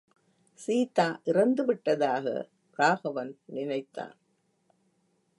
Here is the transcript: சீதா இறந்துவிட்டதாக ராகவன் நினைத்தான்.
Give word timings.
சீதா 0.59 1.21
இறந்துவிட்டதாக 1.25 2.25
ராகவன் 2.79 3.37
நினைத்தான். 3.45 4.15